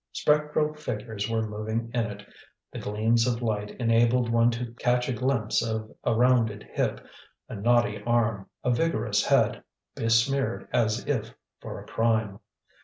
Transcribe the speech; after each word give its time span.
Spectral 0.13 0.73
figures 0.73 1.29
were 1.29 1.47
moving 1.47 1.91
in 1.93 2.07
it, 2.07 2.25
the 2.71 2.79
gleams 2.79 3.27
of 3.27 3.43
light 3.43 3.69
enabled 3.79 4.29
one 4.31 4.49
to 4.49 4.73
catch 4.79 5.07
a 5.07 5.13
glimpse 5.13 5.61
of 5.61 5.91
a 6.03 6.15
rounded 6.15 6.67
hip, 6.73 7.05
a 7.47 7.53
knotty 7.53 8.01
arm, 8.03 8.49
a 8.63 8.71
vigorous 8.71 9.23
head, 9.23 9.61
besmeared 9.93 10.67
as 10.73 11.05
if 11.05 11.35
for 11.59 11.79
a 11.79 11.85
crime. 11.85 12.39